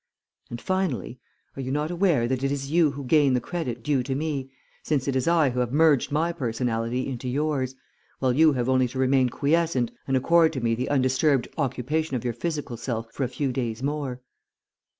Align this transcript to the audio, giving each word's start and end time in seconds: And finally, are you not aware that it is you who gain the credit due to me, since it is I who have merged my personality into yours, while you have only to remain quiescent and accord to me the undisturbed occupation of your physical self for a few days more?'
And 0.49 0.59
finally, 0.59 1.19
are 1.55 1.61
you 1.61 1.71
not 1.71 1.91
aware 1.91 2.27
that 2.27 2.43
it 2.43 2.51
is 2.51 2.71
you 2.71 2.89
who 2.93 3.03
gain 3.03 3.35
the 3.35 3.39
credit 3.39 3.83
due 3.83 4.01
to 4.01 4.15
me, 4.15 4.49
since 4.81 5.07
it 5.07 5.15
is 5.15 5.27
I 5.27 5.51
who 5.51 5.59
have 5.59 5.71
merged 5.71 6.11
my 6.11 6.31
personality 6.33 7.05
into 7.07 7.29
yours, 7.29 7.75
while 8.17 8.33
you 8.33 8.53
have 8.53 8.67
only 8.67 8.87
to 8.87 8.97
remain 8.97 9.29
quiescent 9.29 9.91
and 10.07 10.17
accord 10.17 10.53
to 10.53 10.59
me 10.59 10.73
the 10.73 10.89
undisturbed 10.89 11.49
occupation 11.55 12.15
of 12.15 12.23
your 12.23 12.33
physical 12.33 12.77
self 12.77 13.13
for 13.13 13.23
a 13.23 13.27
few 13.27 13.51
days 13.51 13.83
more?' 13.83 14.21